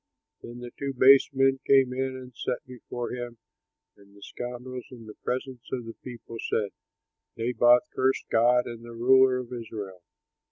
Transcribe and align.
Then 0.41 0.61
the 0.61 0.71
two 0.79 0.93
base 0.97 1.29
men 1.31 1.59
came 1.67 1.93
in 1.93 2.15
and 2.17 2.33
sat 2.35 2.65
before 2.65 3.11
him, 3.11 3.37
and 3.95 4.15
the 4.17 4.23
scoundrels 4.23 4.87
in 4.89 5.05
the 5.05 5.13
presence 5.23 5.67
of 5.71 5.85
the 5.85 5.93
people 5.93 6.37
said, 6.49 6.71
"Naboth 7.37 7.83
cursed 7.95 8.25
God 8.31 8.65
and 8.65 8.83
the 8.83 8.93
ruler 8.93 9.37
of 9.37 9.53
Israel." 9.53 10.01